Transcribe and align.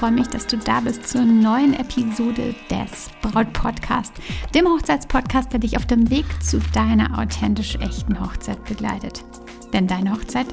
freue 0.00 0.12
mich, 0.12 0.28
dass 0.28 0.46
du 0.46 0.56
da 0.56 0.80
bist 0.80 1.06
zur 1.06 1.26
neuen 1.26 1.74
Episode 1.74 2.54
des 2.70 3.10
Braut 3.20 3.52
Podcast, 3.52 4.14
dem 4.54 4.66
Hochzeitspodcast, 4.66 5.52
der 5.52 5.60
dich 5.60 5.76
auf 5.76 5.84
dem 5.84 6.08
Weg 6.08 6.24
zu 6.42 6.58
deiner 6.72 7.18
authentisch 7.18 7.76
echten 7.76 8.18
Hochzeit 8.18 8.64
begleitet. 8.64 9.22
Denn 9.74 9.86
deine 9.86 10.12
Hochzeit 10.12 10.46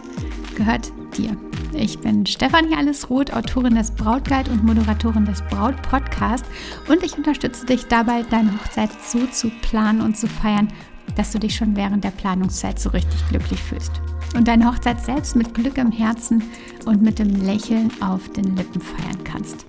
gehört 0.57 0.91
dir. 1.17 1.37
Ich 1.71 1.97
bin 1.99 2.25
Stefanie 2.25 2.75
Allesroth, 2.75 3.31
Autorin 3.31 3.75
des 3.75 3.91
Brautguide 3.91 4.51
und 4.51 4.65
Moderatorin 4.65 5.23
des 5.23 5.41
Braut 5.43 5.81
Podcast 5.81 6.43
und 6.89 7.01
ich 7.01 7.17
unterstütze 7.17 7.65
dich 7.65 7.87
dabei, 7.87 8.23
deine 8.23 8.51
Hochzeit 8.53 8.89
so 9.01 9.27
zu 9.27 9.49
planen 9.61 10.01
und 10.01 10.17
zu 10.17 10.27
feiern, 10.27 10.67
dass 11.15 11.31
du 11.31 11.39
dich 11.39 11.55
schon 11.55 11.77
während 11.77 12.03
der 12.03 12.11
Planungszeit 12.11 12.79
so 12.79 12.89
richtig 12.89 13.25
glücklich 13.29 13.63
fühlst 13.63 14.01
und 14.35 14.47
deine 14.47 14.67
Hochzeit 14.67 15.03
selbst 15.03 15.35
mit 15.35 15.53
Glück 15.53 15.77
im 15.77 15.91
Herzen 15.91 16.43
und 16.85 17.01
mit 17.01 17.19
dem 17.19 17.29
Lächeln 17.45 17.91
auf 18.01 18.29
den 18.33 18.55
Lippen 18.55 18.81
feiern 18.81 19.23
kannst. 19.23 19.65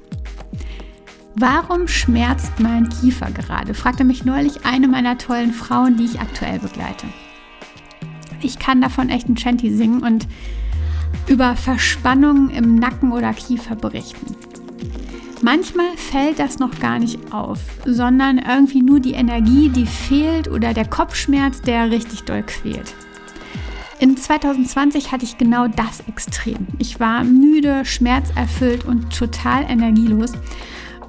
Warum 1.34 1.86
schmerzt 1.86 2.58
mein 2.58 2.88
Kiefer 2.88 3.30
gerade? 3.30 3.72
fragte 3.72 4.02
mich 4.02 4.24
neulich 4.24 4.66
eine 4.66 4.88
meiner 4.88 5.18
tollen 5.18 5.52
Frauen, 5.52 5.96
die 5.96 6.04
ich 6.04 6.20
aktuell 6.20 6.58
begleite. 6.58 7.06
Ich 8.42 8.58
kann 8.58 8.80
davon 8.80 9.08
echt 9.08 9.28
ein 9.28 9.36
Chanty 9.36 9.74
singen 9.74 10.02
und 10.02 10.26
über 11.26 11.54
Verspannungen 11.56 12.50
im 12.50 12.74
Nacken 12.74 13.12
oder 13.12 13.32
Kiefer 13.34 13.76
berichten. 13.76 14.34
Manchmal 15.42 15.96
fällt 15.96 16.40
das 16.40 16.58
noch 16.58 16.80
gar 16.80 16.98
nicht 16.98 17.32
auf, 17.32 17.60
sondern 17.84 18.38
irgendwie 18.38 18.82
nur 18.82 18.98
die 18.98 19.12
Energie, 19.12 19.68
die 19.68 19.86
fehlt 19.86 20.48
oder 20.48 20.74
der 20.74 20.86
Kopfschmerz, 20.86 21.62
der 21.62 21.90
richtig 21.90 22.24
doll 22.24 22.42
quält. 22.42 22.94
In 24.00 24.16
2020 24.16 25.10
hatte 25.10 25.24
ich 25.24 25.38
genau 25.38 25.66
das 25.66 26.04
Extrem. 26.06 26.68
Ich 26.78 27.00
war 27.00 27.24
müde, 27.24 27.84
schmerzerfüllt 27.84 28.84
und 28.84 29.16
total 29.16 29.64
energielos. 29.68 30.32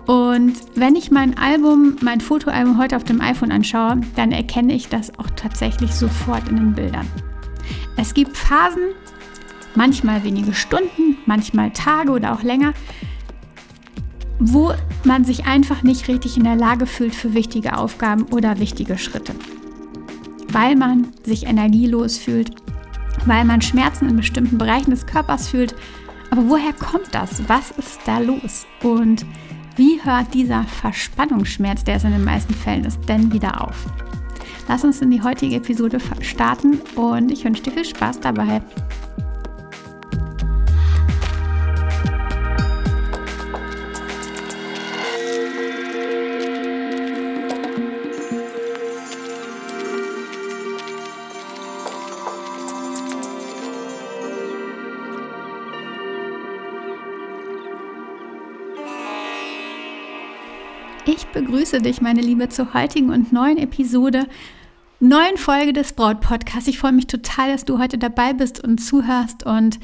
Und 0.08 0.54
wenn 0.74 0.96
ich 0.96 1.12
mein 1.12 1.38
Album, 1.38 1.98
mein 2.02 2.20
Fotoalbum 2.20 2.80
heute 2.80 2.96
auf 2.96 3.04
dem 3.04 3.22
iPhone 3.22 3.52
anschaue, 3.52 4.02
dann 4.16 4.32
erkenne 4.32 4.74
ich 4.74 4.88
das 4.90 5.18
auch 5.20 5.30
tatsächlich 5.36 5.94
sofort 5.94 6.50
in 6.50 6.56
den 6.56 6.74
Bildern. 6.74 7.06
Es 7.96 8.16
gibt 8.16 8.36
Phasen, 8.36 8.96
manchmal 9.76 10.24
wenige 10.24 10.56
Stunden, 10.56 11.18
manchmal 11.28 11.72
Tage 11.72 12.12
oder 12.12 12.34
auch 12.34 12.42
länger, 12.42 12.74
wo 14.40 14.74
man 15.04 15.26
sich 15.26 15.46
einfach 15.46 15.84
nicht 15.84 16.08
richtig 16.08 16.38
in 16.38 16.44
der 16.44 16.56
Lage 16.56 16.88
fühlt 16.88 17.14
für 17.14 17.36
wichtige 17.36 17.78
Aufgaben 17.78 18.24
oder 18.32 18.60
wichtige 18.60 18.98
Schritte. 18.98 19.36
Weil 20.52 20.76
man 20.76 21.10
sich 21.24 21.46
energielos 21.46 22.18
fühlt, 22.18 22.56
weil 23.26 23.46
man 23.46 23.62
Schmerzen 23.62 24.10
in 24.10 24.16
bestimmten 24.16 24.58
Bereichen 24.58 24.92
des 24.92 25.06
Körpers 25.06 25.50
fühlt. 25.50 25.76
Aber 26.32 26.50
woher 26.50 26.74
kommt 26.74 27.14
das? 27.14 27.48
Was 27.48 27.72
ist 27.72 28.00
da 28.06 28.20
los? 28.20 28.66
Und 28.84 29.26
wie 29.76 30.00
hört 30.04 30.34
dieser 30.34 30.64
Verspannungsschmerz, 30.64 31.84
der 31.84 31.96
es 31.96 32.04
in 32.04 32.12
den 32.12 32.24
meisten 32.24 32.54
Fällen 32.54 32.86
ist, 32.86 33.00
denn 33.08 33.32
wieder 33.32 33.62
auf? 33.62 33.86
Lass 34.68 34.84
uns 34.84 35.02
in 35.02 35.10
die 35.10 35.24
heutige 35.24 35.56
Episode 35.56 36.00
starten 36.22 36.80
und 36.96 37.32
ich 37.32 37.44
wünsche 37.44 37.64
dir 37.64 37.72
viel 37.72 37.86
Spaß 37.86 38.20
dabei. 38.20 38.62
Begrüße 61.70 61.84
dich, 61.84 62.02
meine 62.02 62.22
Liebe, 62.22 62.50
zur 62.50 62.74
heutigen 62.74 63.12
und 63.12 63.32
neuen 63.32 63.60
Episode, 63.60 64.26
neuen 65.00 65.38
Folge 65.38 65.72
des 65.72 65.94
Braut-Podcasts. 65.94 66.68
Ich 66.68 66.80
freue 66.80 66.94
mich 66.94 67.06
total, 67.06 67.52
dass 67.52 67.64
du 67.64 67.78
heute 67.78 68.00
dabei 68.00 68.34
bist 68.34 68.64
und 68.64 68.80
zuhörst 68.80 69.46
und 69.46 69.80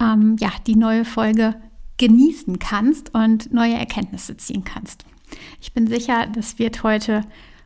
ähm, 0.00 0.36
ja, 0.40 0.50
die 0.66 0.76
neue 0.76 1.04
Folge 1.04 1.54
genießen 1.98 2.58
kannst 2.58 3.12
und 3.14 3.52
neue 3.52 3.74
Erkenntnisse 3.74 4.38
ziehen 4.38 4.64
kannst. 4.64 5.04
Ich 5.60 5.74
bin 5.74 5.86
sicher, 5.86 6.26
das 6.26 6.58
wird 6.58 6.82
heute 6.82 7.20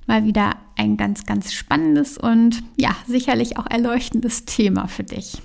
mal 0.09 0.25
wieder 0.25 0.57
ein 0.77 0.97
ganz, 0.97 1.25
ganz 1.25 1.53
spannendes 1.53 2.19
und 2.19 2.65
ja, 2.77 2.97
sicherlich 3.07 3.57
auch 3.57 3.67
erleuchtendes 3.71 4.47
Thema 4.47 4.89
für 4.89 5.05
dich. 5.05 5.41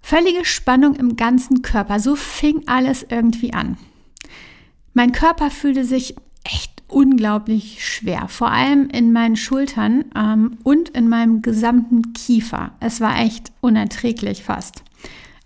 Völlige 0.00 0.44
Spannung 0.44 0.96
im 0.96 1.14
ganzen 1.14 1.62
Körper, 1.62 2.00
so 2.00 2.16
fing 2.16 2.64
alles 2.66 3.06
irgendwie 3.08 3.52
an. 3.52 3.76
Mein 4.92 5.12
Körper 5.12 5.52
fühlte 5.52 5.84
sich 5.84 6.16
echt 6.44 6.82
unglaublich 6.88 7.84
schwer, 7.84 8.28
vor 8.28 8.50
allem 8.50 8.88
in 8.88 9.12
meinen 9.12 9.36
Schultern 9.36 10.04
ähm, 10.14 10.58
und 10.62 10.90
in 10.90 11.08
meinem 11.08 11.42
gesamten 11.42 12.12
Kiefer. 12.12 12.72
Es 12.80 13.00
war 13.00 13.18
echt 13.18 13.52
unerträglich 13.60 14.44
fast. 14.44 14.82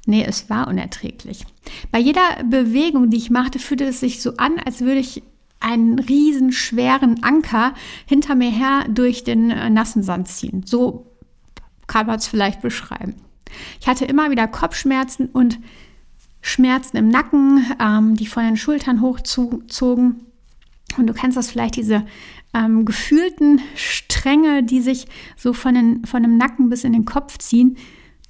Nee, 0.07 0.25
es 0.25 0.51
war 0.51 0.69
unerträglich. 0.69 1.45
Bei 1.91 1.99
jeder 1.99 2.43
Bewegung, 2.49 3.11
die 3.11 3.19
ich 3.19 3.31
machte, 3.31 3.59
fühlte 3.59 3.85
es 3.85 4.01
sich 4.01 4.23
so 4.23 4.37
an, 4.37 4.59
als 4.65 4.81
würde 4.81 5.01
ich 5.01 5.23
einen 5.61 5.99
riesen 5.99 6.53
schweren 6.53 7.23
Anker 7.23 7.75
hinter 8.07 8.35
mir 8.35 8.51
her 8.51 8.85
durch 8.89 9.25
den 9.25 9.51
äh, 9.51 9.71
nassen 9.71 10.03
Sand 10.03 10.29
ziehen. 10.29 10.63
So 10.65 11.07
kann 11.87 12.07
man 12.07 12.17
es 12.17 12.27
vielleicht 12.27 12.63
beschreiben. 12.63 13.15
Ich 13.81 13.89
hatte 13.89 14.05
immer 14.05 14.31
wieder 14.31 14.47
Kopfschmerzen 14.47 15.27
und 15.27 15.59
Schmerzen 16.41 16.97
im 16.97 17.09
Nacken, 17.09 17.67
ähm, 17.81 18.15
die 18.15 18.27
von 18.27 18.45
den 18.45 18.57
Schultern 18.57 19.01
hochzogen. 19.01 20.25
Und 20.97 21.07
du 21.07 21.13
kennst 21.13 21.37
das 21.37 21.51
vielleicht, 21.51 21.77
diese 21.77 22.07
ähm, 22.55 22.85
gefühlten 22.85 23.61
Stränge, 23.75 24.63
die 24.63 24.81
sich 24.81 25.07
so 25.37 25.53
von, 25.53 25.75
den, 25.75 26.05
von 26.05 26.23
dem 26.23 26.39
Nacken 26.39 26.71
bis 26.71 26.85
in 26.85 26.93
den 26.93 27.05
Kopf 27.05 27.39
ziehen, 27.39 27.77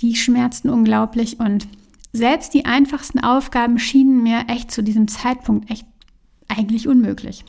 die 0.01 0.17
schmerzten 0.17 0.71
unglaublich. 0.71 1.41
Und 1.41 1.69
selbst 2.13 2.55
die 2.55 2.67
einfachsten 2.67 3.21
Aufgaben 3.21 3.79
schienen 3.79 4.23
mir 4.23 4.45
echt 4.49 4.71
zu 4.71 4.83
diesem 4.83 5.09
Zeitpunkt 5.09 5.71
echt 5.71 5.87
eigentlich 6.49 6.89
unmöglich. 6.89 7.45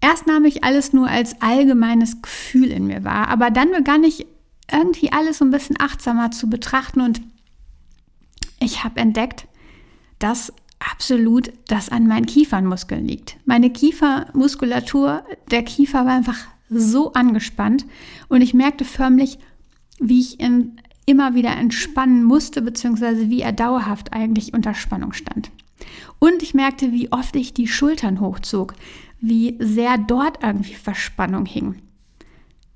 Erst 0.00 0.26
nahm 0.26 0.44
ich 0.44 0.64
alles 0.64 0.92
nur 0.92 1.08
als 1.08 1.40
allgemeines 1.40 2.20
Gefühl 2.20 2.70
in 2.70 2.86
mir 2.86 3.04
wahr, 3.04 3.28
aber 3.28 3.50
dann 3.50 3.70
begann 3.70 4.04
ich 4.04 4.26
irgendwie 4.70 5.12
alles 5.12 5.38
so 5.38 5.44
ein 5.44 5.50
bisschen 5.50 5.76
achtsamer 5.80 6.30
zu 6.30 6.48
betrachten 6.48 7.00
und 7.00 7.20
ich 8.60 8.84
habe 8.84 9.00
entdeckt, 9.00 9.46
dass 10.18 10.52
absolut 10.90 11.52
das 11.68 11.88
an 11.88 12.06
meinen 12.06 12.26
Kiefernmuskeln 12.26 13.04
liegt. 13.04 13.36
Meine 13.44 13.70
Kiefermuskulatur, 13.70 15.24
der 15.50 15.62
Kiefer 15.62 16.04
war 16.04 16.12
einfach 16.14 16.38
so 16.68 17.12
angespannt 17.12 17.86
und 18.28 18.42
ich 18.42 18.54
merkte 18.54 18.84
förmlich, 18.84 19.38
wie 19.98 20.20
ich 20.20 20.40
ihn 20.40 20.80
immer 21.06 21.34
wieder 21.34 21.56
entspannen 21.56 22.24
musste, 22.24 22.62
beziehungsweise 22.62 23.28
wie 23.28 23.40
er 23.40 23.52
dauerhaft 23.52 24.12
eigentlich 24.12 24.54
unter 24.54 24.74
Spannung 24.74 25.12
stand. 25.12 25.50
Und 26.18 26.42
ich 26.42 26.54
merkte, 26.54 26.92
wie 26.92 27.12
oft 27.12 27.36
ich 27.36 27.52
die 27.52 27.68
Schultern 27.68 28.20
hochzog, 28.20 28.74
wie 29.20 29.56
sehr 29.60 29.98
dort 29.98 30.42
irgendwie 30.42 30.74
Verspannung 30.74 31.46
hing. 31.46 31.76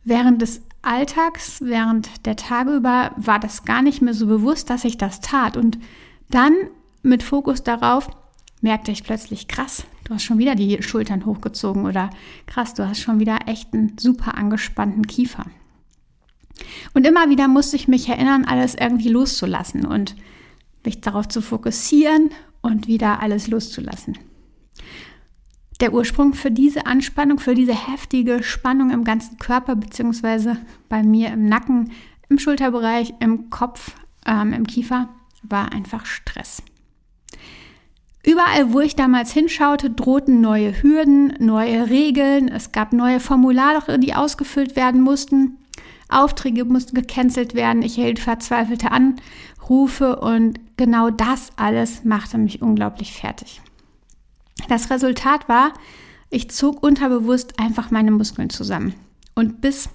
Während 0.04 0.42
des 0.42 0.62
Alltags, 0.82 1.60
während 1.62 2.26
der 2.26 2.36
Tage 2.36 2.76
über, 2.76 3.12
war 3.16 3.38
das 3.38 3.64
gar 3.64 3.82
nicht 3.82 4.00
mehr 4.00 4.14
so 4.14 4.26
bewusst, 4.26 4.70
dass 4.70 4.84
ich 4.84 4.96
das 4.96 5.20
tat. 5.20 5.56
Und 5.56 5.78
dann 6.30 6.54
mit 7.02 7.22
Fokus 7.22 7.62
darauf 7.62 8.08
merkte 8.60 8.90
ich 8.90 9.04
plötzlich, 9.04 9.48
krass, 9.48 9.84
du 10.04 10.14
hast 10.14 10.24
schon 10.24 10.38
wieder 10.38 10.54
die 10.54 10.82
Schultern 10.82 11.26
hochgezogen 11.26 11.86
oder 11.86 12.10
krass, 12.46 12.74
du 12.74 12.88
hast 12.88 13.00
schon 13.00 13.20
wieder 13.20 13.40
echt 13.46 13.72
einen 13.72 13.96
super 13.98 14.36
angespannten 14.36 15.06
Kiefer. 15.06 15.46
Und 16.94 17.06
immer 17.06 17.30
wieder 17.30 17.46
musste 17.46 17.76
ich 17.76 17.88
mich 17.88 18.08
erinnern, 18.08 18.44
alles 18.44 18.74
irgendwie 18.74 19.08
loszulassen 19.08 19.86
und 19.86 20.16
mich 20.84 21.00
darauf 21.00 21.28
zu 21.28 21.40
fokussieren 21.40 22.30
und 22.62 22.88
wieder 22.88 23.20
alles 23.20 23.46
loszulassen. 23.46 24.18
Der 25.80 25.92
Ursprung 25.94 26.34
für 26.34 26.50
diese 26.50 26.86
Anspannung, 26.86 27.38
für 27.38 27.54
diese 27.54 27.74
heftige 27.74 28.42
Spannung 28.42 28.90
im 28.90 29.04
ganzen 29.04 29.38
Körper, 29.38 29.76
beziehungsweise 29.76 30.56
bei 30.88 31.04
mir 31.04 31.28
im 31.28 31.46
Nacken, 31.46 31.92
im 32.28 32.38
Schulterbereich, 32.40 33.14
im 33.20 33.48
Kopf, 33.50 33.94
ähm, 34.26 34.52
im 34.52 34.66
Kiefer, 34.66 35.08
war 35.42 35.72
einfach 35.72 36.04
Stress. 36.04 36.62
Überall, 38.24 38.72
wo 38.72 38.80
ich 38.80 38.96
damals 38.96 39.32
hinschaute, 39.32 39.90
drohten 39.90 40.40
neue 40.40 40.82
Hürden, 40.82 41.34
neue 41.38 41.88
Regeln, 41.88 42.48
es 42.48 42.72
gab 42.72 42.92
neue 42.92 43.20
Formulare, 43.20 43.98
die 43.98 44.14
ausgefüllt 44.14 44.76
werden 44.76 45.00
mussten, 45.00 45.58
Aufträge 46.08 46.64
mussten 46.64 46.96
gecancelt 46.96 47.54
werden, 47.54 47.82
ich 47.82 47.98
erhielt 47.98 48.18
verzweifelte 48.18 48.90
Anrufe 48.90 50.16
und 50.16 50.58
genau 50.76 51.10
das 51.10 51.50
alles 51.56 52.04
machte 52.04 52.38
mich 52.38 52.60
unglaublich 52.60 53.12
fertig. 53.12 53.60
Das 54.68 54.90
Resultat 54.90 55.48
war, 55.48 55.72
ich 56.30 56.50
zog 56.50 56.82
unterbewusst 56.82 57.58
einfach 57.60 57.90
meine 57.90 58.10
Muskeln 58.10 58.50
zusammen 58.50 58.94
und 59.34 59.60
bis 59.60 59.88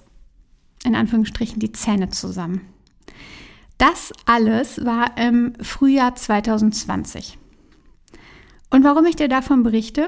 in 0.84 0.94
Anführungsstrichen 0.94 1.58
die 1.58 1.72
Zähne 1.72 2.10
zusammen. 2.10 2.62
Das 3.78 4.12
alles 4.24 4.84
war 4.84 5.16
im 5.18 5.54
Frühjahr 5.60 6.14
2020. 6.14 7.38
Und 8.70 8.84
warum 8.84 9.06
ich 9.06 9.16
dir 9.16 9.28
davon 9.28 9.62
berichte? 9.62 10.06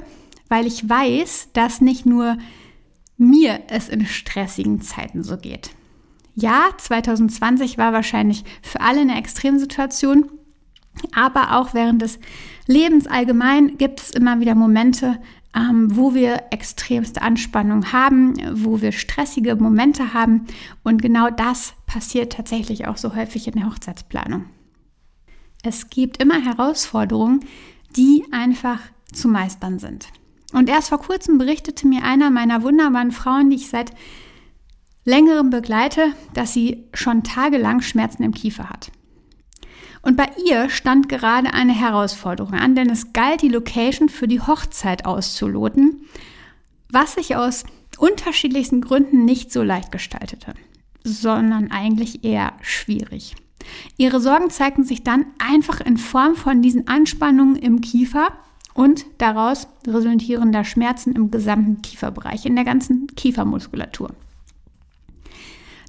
Weil 0.49 0.67
ich 0.67 0.88
weiß, 0.88 1.50
dass 1.53 1.81
nicht 1.81 2.06
nur 2.06 2.37
mir 3.17 3.61
es 3.69 3.88
in 3.88 4.06
stressigen 4.06 4.81
Zeiten 4.81 5.23
so 5.23 5.37
geht. 5.37 5.70
Ja, 6.35 6.69
2020 6.76 7.79
war 7.79 7.93
wahrscheinlich 7.93 8.44
für 8.62 8.81
alle 8.81 9.00
eine 9.00 9.19
Extremsituation, 9.19 10.31
aber 11.14 11.56
auch 11.56 11.73
während 11.73 12.03
des 12.03 12.19
Lebens 12.67 13.06
allgemein 13.06 13.79
gibt 13.79 14.00
es 14.00 14.11
immer 14.11 14.41
wieder 14.41 14.55
Momente, 14.55 15.19
ähm, 15.56 15.97
wo 15.97 16.14
wir 16.14 16.44
extremste 16.50 17.23
Anspannung 17.23 17.93
haben, 17.93 18.35
wo 18.52 18.82
wir 18.82 18.93
stressige 18.93 19.56
Momente 19.56 20.12
haben. 20.12 20.47
Und 20.85 21.00
genau 21.00 21.31
das 21.31 21.73
passiert 21.87 22.35
tatsächlich 22.35 22.87
auch 22.87 22.99
so 22.99 23.17
häufig 23.17 23.47
in 23.47 23.55
der 23.55 23.67
Hochzeitsplanung. 23.67 24.44
Es 25.62 25.88
gibt 25.88 26.23
immer 26.23 26.41
Herausforderungen, 26.41 27.41
die 27.96 28.25
einfach 28.31 28.81
zu 29.12 29.28
meistern 29.28 29.78
sind. 29.78 30.08
Und 30.52 30.69
erst 30.69 30.88
vor 30.88 30.98
kurzem 30.98 31.38
berichtete 31.38 31.87
mir 31.87 32.04
einer 32.04 32.31
meiner 32.31 32.62
wunderbaren 32.62 33.12
Frauen, 33.12 33.50
die 33.50 33.56
ich 33.56 33.69
seit 33.69 33.90
längerem 35.04 35.50
begleite, 35.50 36.12
dass 36.34 36.52
sie 36.52 36.84
schon 36.93 37.22
tagelang 37.22 37.81
Schmerzen 37.81 38.22
im 38.22 38.32
Kiefer 38.32 38.69
hat. 38.69 38.90
Und 40.02 40.16
bei 40.16 40.28
ihr 40.46 40.70
stand 40.70 41.08
gerade 41.08 41.52
eine 41.52 41.72
Herausforderung 41.72 42.54
an, 42.54 42.76
denn 42.76 42.90
es 42.90 43.12
galt, 43.12 43.43
die 43.43 43.48
Location 43.48 44.08
für 44.08 44.28
die 44.28 44.40
Hochzeit 44.40 45.04
auszuloten, 45.04 46.02
was 46.90 47.14
sich 47.14 47.34
aus 47.34 47.64
unterschiedlichsten 47.99 48.81
Gründen 48.81 49.25
nicht 49.25 49.52
so 49.52 49.62
leicht 49.62 49.90
gestaltete, 49.90 50.54
sondern 51.02 51.70
eigentlich 51.70 52.25
eher 52.25 52.52
schwierig. 52.60 53.34
Ihre 53.96 54.20
Sorgen 54.20 54.50
zeigten 54.50 54.84
sich 54.84 55.02
dann 55.02 55.26
einfach 55.38 55.80
in 55.80 55.96
Form 55.96 56.34
von 56.34 56.62
diesen 56.62 56.88
Anspannungen 56.88 57.56
im 57.56 57.80
Kiefer 57.80 58.28
und 58.74 59.06
daraus 59.18 59.68
resultierender 59.86 60.64
Schmerzen 60.64 61.12
im 61.12 61.30
gesamten 61.30 61.82
Kieferbereich, 61.82 62.44
in 62.44 62.56
der 62.56 62.64
ganzen 62.64 63.06
Kiefermuskulatur. 63.16 64.10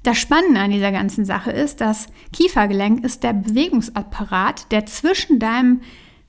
Das 0.02 0.16
Spannende 0.16 0.60
an 0.60 0.70
dieser 0.70 0.92
ganzen 0.92 1.24
Sache 1.24 1.50
ist, 1.50 1.80
das 1.80 2.06
Kiefergelenk 2.32 3.04
ist 3.04 3.24
der 3.24 3.32
Bewegungsapparat, 3.34 4.70
der 4.72 4.86
zwischen 4.86 5.38
deinem 5.38 5.82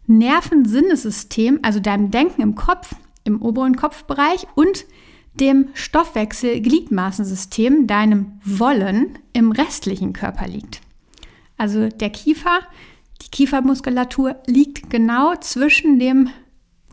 Nervensinnesystem, 0.07 1.59
also 1.61 1.79
deinem 1.79 2.11
Denken 2.11 2.41
im 2.41 2.55
Kopf, 2.55 2.95
im 3.23 3.41
oberen 3.41 3.77
Kopfbereich 3.77 4.47
und 4.55 4.85
dem 5.39 5.69
Stoffwechsel-Gliedmaßensystem, 5.73 7.87
deinem 7.87 8.39
Wollen, 8.43 9.17
im 9.31 9.51
restlichen 9.51 10.13
Körper 10.13 10.47
liegt. 10.47 10.81
Also 11.59 11.89
der 11.89 12.09
Kiefer, 12.09 12.61
die 13.21 13.29
Kiefermuskulatur 13.29 14.37
liegt 14.47 14.89
genau 14.89 15.35
zwischen 15.35 15.99
dem 15.99 16.29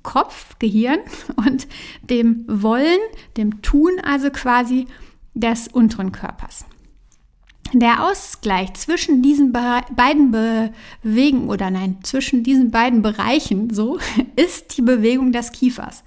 Kopf, 0.02 0.58
Gehirn 0.58 0.98
und 1.36 1.68
dem 2.02 2.44
Wollen, 2.48 2.98
dem 3.36 3.62
Tun 3.62 3.92
also 4.02 4.30
quasi 4.30 4.86
des 5.34 5.68
unteren 5.68 6.10
Körpers. 6.10 6.66
Der 7.72 8.08
Ausgleich 8.08 8.74
zwischen 8.74 9.22
diesen 9.22 9.52
beiden 9.52 10.32
Bewegungen 10.32 11.48
oder 11.48 11.70
nein, 11.70 11.98
zwischen 12.02 12.42
diesen 12.42 12.70
beiden 12.72 13.02
Bereichen 13.02 13.72
so 13.72 13.98
ist 14.36 14.76
die 14.76 14.82
Bewegung 14.82 15.30
des 15.30 15.52
Kiefers. 15.52 16.02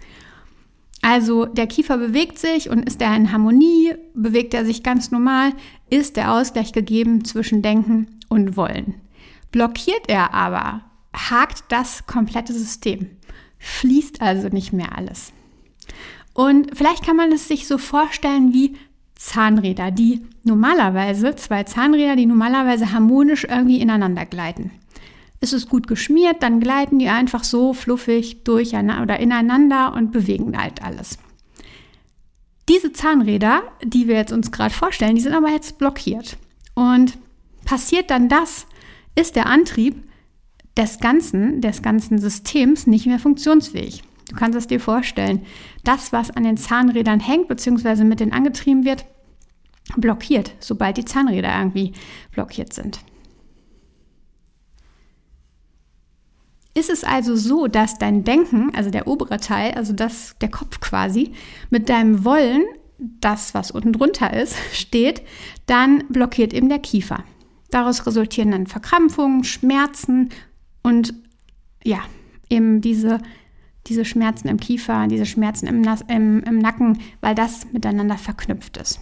Also 1.01 1.45
der 1.45 1.67
Kiefer 1.67 1.97
bewegt 1.97 2.39
sich 2.39 2.69
und 2.69 2.85
ist 2.85 3.01
er 3.01 3.15
in 3.15 3.31
Harmonie, 3.31 3.94
bewegt 4.13 4.53
er 4.53 4.65
sich 4.65 4.83
ganz 4.83 5.11
normal, 5.11 5.53
ist 5.89 6.17
der 6.17 6.33
Ausgleich 6.33 6.73
gegeben 6.73 7.23
zwischen 7.23 7.61
Denken 7.61 8.19
und 8.29 8.55
Wollen. 8.55 8.95
Blockiert 9.51 10.07
er 10.07 10.33
aber, 10.33 10.81
hakt 11.13 11.63
das 11.69 12.05
komplette 12.07 12.53
System, 12.53 13.09
fließt 13.57 14.21
also 14.21 14.47
nicht 14.47 14.71
mehr 14.71 14.97
alles. 14.97 15.33
Und 16.33 16.77
vielleicht 16.77 17.03
kann 17.03 17.17
man 17.17 17.31
es 17.31 17.47
sich 17.47 17.67
so 17.67 17.77
vorstellen 17.77 18.53
wie 18.53 18.77
Zahnräder, 19.15 19.91
die 19.91 20.25
normalerweise, 20.43 21.35
zwei 21.35 21.63
Zahnräder, 21.63 22.15
die 22.15 22.25
normalerweise 22.25 22.93
harmonisch 22.93 23.43
irgendwie 23.43 23.81
ineinander 23.81 24.25
gleiten. 24.25 24.71
Ist 25.41 25.53
es 25.53 25.67
gut 25.67 25.87
geschmiert, 25.87 26.41
dann 26.41 26.59
gleiten 26.59 26.99
die 26.99 27.09
einfach 27.09 27.43
so 27.43 27.73
fluffig 27.73 28.43
durcheinander 28.43 29.03
oder 29.03 29.19
ineinander 29.19 29.93
und 29.93 30.11
bewegen 30.11 30.57
halt 30.57 30.81
alles. 30.83 31.17
Diese 32.69 32.93
Zahnräder, 32.93 33.63
die 33.83 34.07
wir 34.07 34.15
jetzt 34.15 34.31
uns 34.31 34.51
gerade 34.51 34.73
vorstellen, 34.73 35.15
die 35.15 35.21
sind 35.21 35.33
aber 35.33 35.49
jetzt 35.49 35.77
blockiert. 35.79 36.37
Und 36.75 37.17
passiert 37.69 38.10
dann 38.10 38.30
das, 38.30 38.66
ist 39.13 39.36
der 39.36 39.45
Antrieb 39.45 40.04
des 40.75 40.98
ganzen, 41.00 41.62
des 41.62 41.83
ganzen 41.83 42.18
Systems 42.18 42.88
nicht 42.88 43.06
mehr 43.06 43.19
funktionsfähig. 43.19 44.01
Du 44.27 44.36
kannst 44.36 44.57
es 44.57 44.66
dir 44.66 44.80
vorstellen. 44.80 45.45
Das, 45.83 46.12
was 46.12 46.31
an 46.31 46.45
den 46.45 46.57
Zahnrädern 46.57 47.19
hängt, 47.19 47.48
beziehungsweise 47.48 48.06
mit 48.06 48.21
denen 48.21 48.31
angetrieben 48.31 48.86
wird, 48.86 49.06
blockiert, 49.95 50.56
sobald 50.60 50.98
die 50.98 51.06
Zahnräder 51.06 51.56
irgendwie 51.56 51.94
blockiert 52.31 52.74
sind. 52.74 53.01
Ist 56.74 56.89
es 56.89 57.04
also 57.04 57.36
so, 57.36 57.68
dass 57.68 58.00
dein 58.00 58.24
Denken, 58.24 58.74
also 58.74 58.89
der 58.89 59.06
obere 59.06 59.38
Teil, 59.38 59.74
also 59.75 59.94
das, 59.94 60.36
der 60.42 60.50
Kopf 60.50 60.80
quasi, 60.80 61.33
mit 61.69 61.88
deinem 61.88 62.25
Wollen, 62.25 62.63
das, 62.98 63.54
was 63.54 63.69
unten 63.69 63.94
drunter 63.94 64.33
ist, 64.33 64.56
steht, 64.74 65.21
dann 65.68 66.04
blockiert 66.10 66.51
eben 66.51 66.69
der 66.69 66.80
Kiefer. 66.80 67.24
Daraus 67.71 68.06
resultieren 68.06 68.51
dann 68.51 68.68
Verkrampfungen, 68.68 69.44
Schmerzen 69.44 70.30
und 70.81 71.13
ja, 71.83 72.00
eben 72.49 72.81
diese 72.81 73.19
diese 73.90 74.06
Schmerzen 74.06 74.47
im 74.47 74.59
Kiefer, 74.59 75.07
diese 75.07 75.26
Schmerzen 75.26 75.68
im, 75.68 75.83
im, 76.07 76.44
im 76.44 76.59
Nacken, 76.59 76.99
weil 77.21 77.35
das 77.35 77.71
miteinander 77.71 78.18
verknüpft 78.18 78.78
ist. 78.78 78.99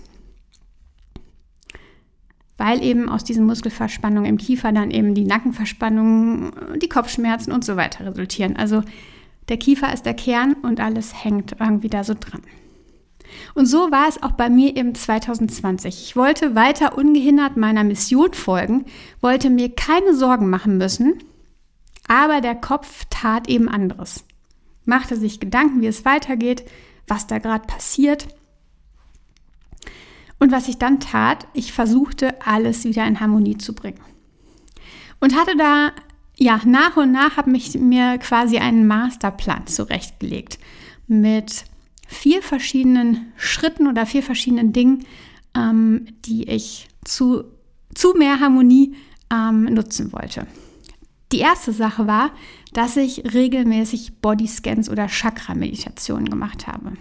Weil 2.57 2.81
eben 2.83 3.09
aus 3.09 3.23
diesen 3.23 3.45
Muskelverspannungen 3.45 4.25
im 4.25 4.37
Kiefer 4.37 4.71
dann 4.71 4.89
eben 4.89 5.13
die 5.13 5.25
Nackenverspannungen, 5.25 6.79
die 6.81 6.89
Kopfschmerzen 6.89 7.51
und 7.51 7.63
so 7.63 7.75
weiter 7.75 8.05
resultieren. 8.05 8.55
Also 8.55 8.81
der 9.49 9.57
Kiefer 9.57 9.93
ist 9.93 10.05
der 10.05 10.15
Kern 10.15 10.53
und 10.53 10.79
alles 10.79 11.23
hängt 11.23 11.55
irgendwie 11.59 11.89
da 11.89 12.03
so 12.03 12.15
dran. 12.19 12.41
Und 13.53 13.65
so 13.65 13.91
war 13.91 14.07
es 14.07 14.21
auch 14.21 14.31
bei 14.31 14.49
mir 14.49 14.75
eben 14.75 14.95
2020. 14.95 16.01
Ich 16.03 16.15
wollte 16.15 16.55
weiter 16.55 16.97
ungehindert 16.97 17.57
meiner 17.57 17.83
Mission 17.83 18.33
folgen, 18.33 18.85
wollte 19.21 19.49
mir 19.49 19.73
keine 19.73 20.15
Sorgen 20.15 20.49
machen 20.49 20.77
müssen, 20.77 21.23
aber 22.07 22.41
der 22.41 22.55
Kopf 22.55 23.05
tat 23.09 23.49
eben 23.49 23.69
anderes 23.69 24.23
machte 24.87 25.17
sich 25.17 25.39
Gedanken, 25.39 25.81
wie 25.81 25.87
es 25.87 26.05
weitergeht, 26.05 26.63
was 27.07 27.27
da 27.27 27.37
gerade 27.37 27.67
passiert. 27.67 28.27
Und 30.39 30.51
was 30.51 30.67
ich 30.67 30.77
dann 30.77 30.99
tat, 30.99 31.47
ich 31.53 31.73
versuchte 31.73 32.35
alles 32.45 32.83
wieder 32.85 33.05
in 33.05 33.19
Harmonie 33.19 33.57
zu 33.57 33.73
bringen. 33.73 33.99
Und 35.19 35.35
hatte 35.35 35.57
da, 35.57 35.91
ja, 36.37 36.61
nach 36.65 36.95
und 36.95 37.11
nach 37.11 37.37
habe 37.37 37.55
ich 37.57 37.75
mir 37.75 38.17
quasi 38.19 38.59
einen 38.59 38.87
Masterplan 38.87 39.67
zurechtgelegt 39.67 40.59
mit 41.07 41.65
vier 42.07 42.41
verschiedenen 42.41 43.33
Schritten 43.35 43.87
oder 43.87 44.05
vier 44.05 44.23
verschiedenen 44.23 44.73
Dingen, 44.73 45.05
ähm, 45.55 46.07
die 46.25 46.49
ich 46.49 46.87
zu, 47.03 47.43
zu 47.93 48.13
mehr 48.13 48.39
Harmonie 48.39 48.95
ähm, 49.31 49.65
nutzen 49.65 50.13
wollte. 50.13 50.47
Die 51.31 51.39
erste 51.39 51.73
Sache 51.73 52.07
war, 52.07 52.31
dass 52.73 52.95
ich 52.95 53.33
regelmäßig 53.33 54.21
Bodyscans 54.21 54.89
oder 54.89 55.07
Chakra-Meditationen 55.07 56.29
gemacht 56.29 56.67
habe. 56.67 56.93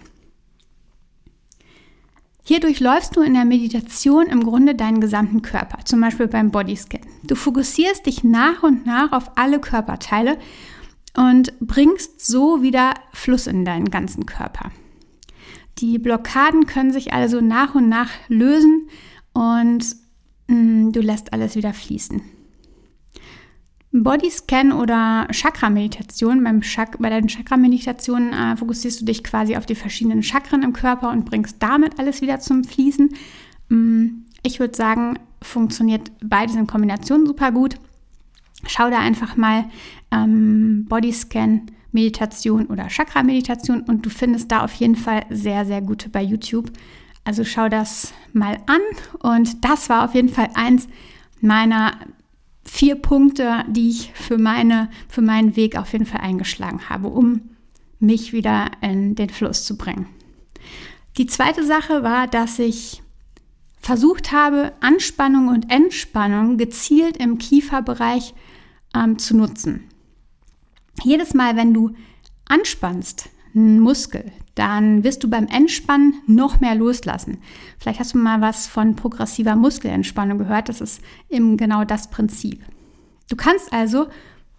Hier 2.42 2.60
durchläufst 2.60 3.16
du 3.16 3.22
in 3.22 3.34
der 3.34 3.44
Meditation 3.44 4.26
im 4.26 4.44
Grunde 4.44 4.76
deinen 4.76 5.00
gesamten 5.00 5.42
Körper, 5.42 5.84
zum 5.84 6.00
Beispiel 6.00 6.28
beim 6.28 6.50
Bodyscan. 6.52 7.00
Du 7.24 7.34
fokussierst 7.34 8.06
dich 8.06 8.22
nach 8.22 8.62
und 8.62 8.86
nach 8.86 9.12
auf 9.12 9.32
alle 9.36 9.60
Körperteile 9.60 10.38
und 11.16 11.58
bringst 11.60 12.24
so 12.24 12.62
wieder 12.62 12.94
Fluss 13.12 13.48
in 13.48 13.64
deinen 13.64 13.90
ganzen 13.90 14.26
Körper. 14.26 14.70
Die 15.78 15.98
Blockaden 15.98 16.66
können 16.66 16.92
sich 16.92 17.12
also 17.12 17.40
nach 17.40 17.74
und 17.74 17.88
nach 17.88 18.10
lösen 18.28 18.88
und 19.32 19.84
mh, 20.48 20.56
mm, 20.56 20.92
du 20.92 21.00
lässt 21.00 21.32
alles 21.32 21.54
wieder 21.54 21.74
fließen. 21.74 22.22
Bodyscan 23.92 24.72
oder 24.72 25.26
Chakra-Meditation. 25.30 26.60
Chak 26.62 26.98
bei 26.98 27.10
deinen 27.10 27.28
Chakra-Meditationen 27.28 28.32
äh, 28.32 28.56
fokussierst 28.56 29.00
du 29.00 29.04
dich 29.04 29.24
quasi 29.24 29.56
auf 29.56 29.66
die 29.66 29.74
verschiedenen 29.74 30.22
Chakren 30.22 30.62
im 30.62 30.72
Körper 30.72 31.10
und 31.10 31.24
bringst 31.24 31.62
damit 31.62 31.98
alles 31.98 32.20
wieder 32.20 32.40
zum 32.40 32.64
Fließen. 32.64 33.10
Mm, 33.68 34.06
ich 34.42 34.60
würde 34.60 34.76
sagen, 34.76 35.18
funktioniert 35.42 36.10
beides 36.22 36.56
in 36.56 36.66
Kombination 36.66 37.26
super 37.26 37.52
gut. 37.52 37.76
Schau 38.66 38.90
da 38.90 38.98
einfach 38.98 39.36
mal 39.36 39.66
ähm, 40.10 40.86
Bodyscan, 40.88 41.70
Meditation 41.96 42.66
oder 42.66 42.88
Chakra-Meditation 42.88 43.80
und 43.80 44.04
du 44.04 44.10
findest 44.10 44.52
da 44.52 44.62
auf 44.62 44.74
jeden 44.74 44.96
Fall 44.96 45.24
sehr, 45.30 45.64
sehr 45.64 45.80
gute 45.80 46.10
bei 46.10 46.22
YouTube. 46.22 46.70
Also 47.24 47.42
schau 47.42 47.68
das 47.68 48.12
mal 48.32 48.58
an 48.66 48.80
und 49.20 49.64
das 49.64 49.88
war 49.88 50.04
auf 50.04 50.14
jeden 50.14 50.28
Fall 50.28 50.50
eins 50.54 50.88
meiner 51.40 51.92
vier 52.64 52.96
Punkte, 52.96 53.64
die 53.66 53.88
ich 53.88 54.12
für, 54.12 54.36
meine, 54.36 54.90
für 55.08 55.22
meinen 55.22 55.56
Weg 55.56 55.78
auf 55.78 55.92
jeden 55.92 56.06
Fall 56.06 56.20
eingeschlagen 56.20 56.88
habe, 56.90 57.08
um 57.08 57.40
mich 57.98 58.34
wieder 58.34 58.70
in 58.82 59.14
den 59.14 59.30
Fluss 59.30 59.64
zu 59.64 59.78
bringen. 59.78 60.06
Die 61.16 61.26
zweite 61.26 61.64
Sache 61.64 62.02
war, 62.02 62.26
dass 62.26 62.58
ich 62.58 63.02
versucht 63.78 64.32
habe, 64.32 64.72
Anspannung 64.80 65.48
und 65.48 65.70
Entspannung 65.70 66.58
gezielt 66.58 67.16
im 67.16 67.38
Kieferbereich 67.38 68.34
ähm, 68.94 69.18
zu 69.18 69.34
nutzen. 69.34 69.84
Jedes 71.02 71.34
Mal, 71.34 71.56
wenn 71.56 71.74
du 71.74 71.94
anspannst, 72.46 73.28
einen 73.54 73.80
Muskel, 73.80 74.32
dann 74.54 75.02
wirst 75.04 75.24
du 75.24 75.30
beim 75.30 75.46
Entspannen 75.46 76.14
noch 76.26 76.60
mehr 76.60 76.74
loslassen. 76.74 77.38
Vielleicht 77.78 78.00
hast 78.00 78.14
du 78.14 78.18
mal 78.18 78.40
was 78.40 78.66
von 78.66 78.96
progressiver 78.96 79.56
Muskelentspannung 79.56 80.38
gehört. 80.38 80.68
Das 80.68 80.80
ist 80.80 81.00
eben 81.30 81.56
genau 81.56 81.84
das 81.84 82.10
Prinzip. 82.10 82.62
Du 83.28 83.36
kannst 83.36 83.72
also, 83.72 84.06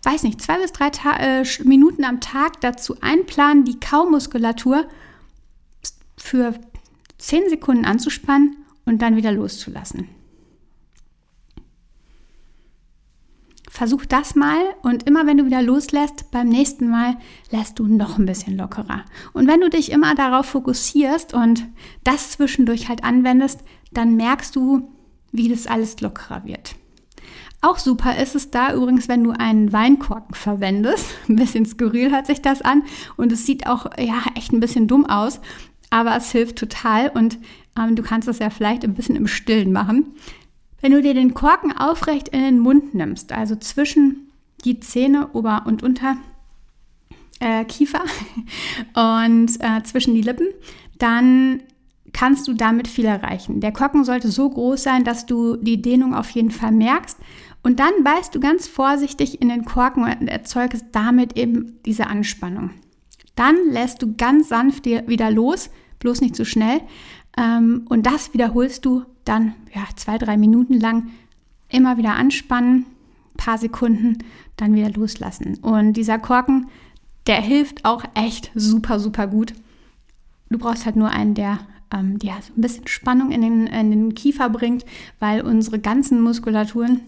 weiß 0.04 0.24
nicht, 0.24 0.42
zwei 0.42 0.60
bis 0.60 0.72
drei 0.72 0.90
Ta 0.90 1.18
äh, 1.18 1.44
Minuten 1.64 2.04
am 2.04 2.20
Tag 2.22 2.62
dazu 2.62 2.96
einplanen, 3.02 3.66
die 3.66 3.80
Kaumuskulatur 3.80 4.86
für 6.18 6.54
zehn 7.18 7.50
Sekunden 7.50 7.86
anzuspannen 7.86 8.58
und 8.86 9.02
dann 9.02 9.16
wieder 9.16 9.32
loszulassen. 9.32 10.10
Versuch 13.78 14.08
das 14.08 14.34
mal 14.34 14.58
und 14.82 15.04
immer 15.04 15.28
wenn 15.28 15.38
du 15.38 15.46
wieder 15.46 15.62
loslässt, 15.62 16.32
beim 16.32 16.50
nächsten 16.50 16.90
Mal 16.90 17.16
lässt 17.52 17.78
du 17.78 17.86
noch 17.86 18.18
ein 18.18 18.26
bisschen 18.26 18.58
lockerer. 18.58 19.06
Und 19.34 19.48
wenn 19.48 19.62
du 19.62 19.70
dich 19.70 19.92
immer 19.92 20.16
darauf 20.16 20.48
fokussierst 20.48 21.36
und 21.36 21.64
das 22.04 22.32
zwischendurch 22.32 22.90
halt 22.90 23.04
anwendest, 23.04 23.60
dann 23.92 24.16
merkst 24.16 24.56
du, 24.56 24.92
wie 25.32 25.48
das 25.48 25.68
alles 25.68 26.02
lockerer 26.02 26.44
wird. 26.44 26.74
Auch 27.62 27.78
super 27.78 28.18
ist 28.18 28.34
es 28.34 28.50
da 28.50 28.74
übrigens, 28.74 29.10
wenn 29.10 29.24
du 29.24 29.30
einen 29.30 29.72
Weinkorken 29.72 30.34
verwendest. 30.34 31.14
Ein 31.30 31.36
bisschen 31.36 31.68
skurril 31.68 32.10
hört 32.10 32.26
sich 32.26 32.42
das 32.42 32.64
an 32.64 32.82
und 33.16 33.32
es 33.32 33.46
sieht 33.46 33.68
auch 33.68 33.86
ja 34.00 34.24
echt 34.34 34.54
ein 34.54 34.60
bisschen 34.60 34.88
dumm 34.88 35.06
aus, 35.06 35.40
aber 35.92 36.16
es 36.16 36.32
hilft 36.32 36.58
total 36.58 37.10
und 37.10 37.38
ähm, 37.78 37.96
du 37.96 38.02
kannst 38.02 38.28
es 38.28 38.40
ja 38.40 38.50
vielleicht 38.50 38.84
ein 38.84 38.96
bisschen 38.96 39.16
im 39.16 39.28
Stillen 39.28 39.72
machen. 39.72 40.16
Wenn 40.82 40.92
du 40.92 41.02
dir 41.02 41.14
den 41.14 41.34
Korken 41.34 41.76
aufrecht 41.76 42.30
in 42.30 42.42
den 42.42 42.60
Mund 42.60 42.94
nimmst, 42.94 43.32
also 43.32 43.56
zwischen 43.56 44.32
die 44.64 44.80
Zähne, 44.80 45.30
Ober- 45.34 45.64
und 45.66 45.84
Unter, 45.84 46.18
äh, 47.40 47.66
Kiefer 47.66 48.04
und 48.94 49.60
äh, 49.60 49.84
zwischen 49.84 50.14
die 50.14 50.22
Lippen, 50.22 50.48
dann 50.98 51.62
kannst 52.14 52.48
du 52.48 52.54
damit 52.54 52.88
viel 52.88 53.06
erreichen. 53.06 53.60
Der 53.60 53.72
Korken 53.72 54.04
sollte 54.04 54.30
so 54.30 54.50
groß 54.50 54.82
sein, 54.82 55.04
dass 55.04 55.26
du 55.26 55.56
die 55.56 55.82
Dehnung 55.82 56.16
auf 56.16 56.30
jeden 56.32 56.52
Fall 56.52 56.72
merkst. 56.72 57.18
Und 57.64 57.80
dann 57.80 57.92
beißt 58.04 58.34
du 58.34 58.40
ganz 58.40 58.68
vorsichtig 58.68 59.42
in 59.42 59.50
den 59.50 59.66
Korken 59.66 60.04
und 60.04 60.28
erzeugst 60.28 60.86
damit 60.94 61.38
eben 61.38 61.80
diese 61.86 62.08
Anspannung. 62.08 62.72
Dann 63.36 63.56
lässt 63.70 64.02
du 64.02 64.16
ganz 64.16 64.50
sanft 64.50 64.86
wieder 64.86 65.30
los, 65.30 65.70
bloß 66.00 66.22
nicht 66.22 66.36
zu 66.36 66.46
schnell. 66.46 66.82
Ähm, 67.38 67.86
und 67.90 68.06
das 68.06 68.34
wiederholst 68.34 68.86
du 68.86 69.04
dann 69.26 69.54
ja, 69.74 69.84
zwei, 69.96 70.18
drei 70.18 70.38
Minuten 70.38 70.74
lang 70.74 71.10
immer 71.70 71.98
wieder 71.98 72.16
anspannen, 72.16 72.86
paar 73.36 73.58
Sekunden, 73.58 74.20
dann 74.56 74.74
wieder 74.74 74.90
loslassen. 74.90 75.58
Und 75.62 75.94
dieser 75.94 76.18
Korken, 76.18 76.68
der 77.28 77.42
hilft 77.42 77.86
auch 77.86 78.04
echt 78.16 78.52
super, 78.56 79.00
super 79.00 79.28
gut. 79.28 79.54
Du 80.50 80.58
brauchst 80.58 80.86
halt 80.86 80.96
nur 80.96 81.10
einen, 81.10 81.34
der 81.34 81.60
ähm, 81.94 82.18
ja, 82.22 82.36
so 82.42 82.54
ein 82.56 82.62
bisschen 82.62 82.88
Spannung 82.88 83.32
in 83.32 83.42
den, 83.42 83.68
in 83.68 83.92
den 83.92 84.16
Kiefer 84.16 84.50
bringt, 84.50 84.86
weil 85.20 85.42
unsere 85.42 85.80
ganzen 85.80 86.22
Muskulaturen 86.22 87.02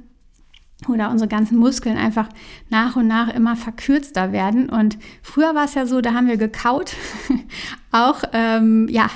oder 0.88 1.10
unsere 1.10 1.28
ganzen 1.28 1.58
Muskeln 1.58 1.98
einfach 1.98 2.30
nach 2.70 2.96
und 2.96 3.08
nach 3.08 3.34
immer 3.34 3.56
verkürzter 3.56 4.32
werden. 4.32 4.70
Und 4.70 4.98
früher 5.22 5.54
war 5.56 5.66
es 5.66 5.74
ja 5.74 5.86
so, 5.86 6.00
da 6.00 6.14
haben 6.14 6.28
wir 6.28 6.38
gekaut, 6.38 6.96
auch 7.92 8.24
ähm, 8.32 8.88
ja, 8.90 9.10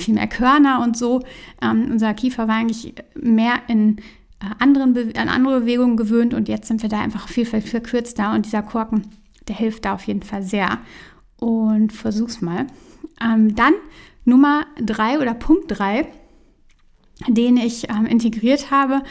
viel 0.00 0.14
mehr 0.14 0.26
Körner 0.26 0.82
und 0.82 0.96
so. 0.96 1.22
Ähm, 1.62 1.88
unser 1.90 2.14
Kiefer 2.14 2.48
war 2.48 2.56
eigentlich 2.56 2.94
mehr 3.14 3.54
in 3.68 3.98
äh, 4.40 4.46
anderen 4.58 4.96
an 5.16 5.28
andere 5.28 5.60
Bewegungen 5.60 5.96
gewöhnt 5.96 6.34
und 6.34 6.48
jetzt 6.48 6.68
sind 6.68 6.82
wir 6.82 6.88
da 6.88 7.00
einfach 7.00 7.28
viel, 7.28 7.46
viel 7.46 7.60
verkürzter 7.60 8.32
und 8.34 8.46
dieser 8.46 8.62
Korken, 8.62 9.02
der 9.48 9.56
hilft 9.56 9.84
da 9.84 9.94
auf 9.94 10.04
jeden 10.04 10.22
Fall 10.22 10.42
sehr. 10.42 10.78
Und 11.40 11.92
versuch's 11.92 12.40
mal. 12.40 12.66
Ähm, 13.22 13.54
dann 13.54 13.74
Nummer 14.24 14.66
drei 14.80 15.18
oder 15.20 15.34
Punkt 15.34 15.64
drei, 15.68 16.08
den 17.26 17.56
ich 17.56 17.88
ähm, 17.90 18.06
integriert 18.06 18.70
habe, 18.70 19.02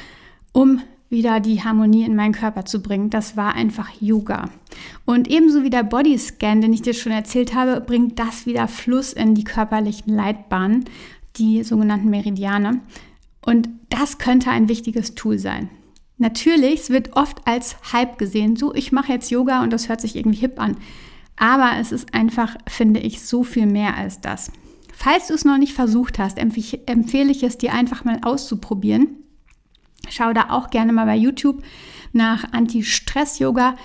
um 0.54 0.82
wieder 1.10 1.40
die 1.40 1.64
Harmonie 1.64 2.04
in 2.04 2.16
meinen 2.16 2.34
Körper 2.34 2.66
zu 2.66 2.82
bringen. 2.82 3.10
Das 3.10 3.38
war 3.38 3.56
einfach 3.56 3.90
Yoga. 4.00 4.50
Und 5.06 5.30
ebenso 5.30 5.64
wie 5.64 5.70
der 5.70 5.84
Bodyscan, 5.84 6.62
den 6.62 6.74
ich 6.74 6.82
dir 6.82 6.94
schon 6.94 7.12
erzählt 7.12 7.54
habe, 7.54 7.82
bringt 7.82 8.20
das 8.20 8.46
wieder 8.46 8.68
Fluss 8.68 9.14
in 9.14 9.36
die 9.36 9.44
körperlichen 9.44 10.14
Leitbahnen, 10.14 10.86
die 11.38 11.64
sogenannten 11.64 12.10
Meridiane. 12.10 12.82
Und 13.46 13.70
das 13.90 14.18
könnte 14.18 14.52
ein 14.52 14.70
wichtiges 14.70 15.16
Tool 15.16 15.40
sein. 15.40 15.70
Natürlich, 16.18 16.82
es 16.82 16.90
wird 16.90 17.16
oft 17.16 17.46
als 17.46 17.78
Hype 17.94 18.18
gesehen. 18.18 18.56
So, 18.56 18.74
ich 18.74 18.92
mache 18.92 19.12
jetzt 19.12 19.30
Yoga 19.30 19.62
und 19.62 19.72
das 19.72 19.88
hört 19.88 20.02
sich 20.02 20.16
irgendwie 20.16 20.40
hip 20.40 20.60
an. 20.60 20.78
Aber 21.38 21.74
es 21.80 21.92
ist 21.92 22.14
einfach, 22.14 22.58
finde 22.68 23.00
ich, 23.00 23.22
so 23.22 23.44
viel 23.44 23.68
mehr 23.68 23.96
als 23.96 24.20
das. 24.20 24.52
Falls 24.94 25.28
du 25.28 25.36
es 25.36 25.46
noch 25.46 25.60
nicht 25.60 25.74
versucht 25.74 26.18
hast, 26.18 26.40
empfehle 26.40 27.32
ich 27.32 27.44
es 27.44 27.60
dir 27.60 27.72
einfach 27.72 28.04
mal 28.04 28.20
auszuprobieren. 28.24 29.18
Schau 30.10 30.34
da 30.34 30.50
auch 30.50 30.72
gerne 30.72 30.92
mal 30.92 31.06
bei 31.06 31.16
YouTube 31.16 31.62
nach 32.14 32.52
Anti-Stress-Yoga 32.52 33.76